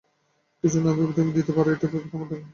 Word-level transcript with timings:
কিছু 0.63 0.77
না 0.81 0.91
ভেবেই 0.91 1.15
তুমি 1.15 1.31
দিতে 1.31 1.51
পার 1.51 1.65
এইটেতেই 1.67 2.01
তো 2.03 2.07
তোমার 2.11 2.27
দানের 2.27 2.39
দাম। 2.39 2.49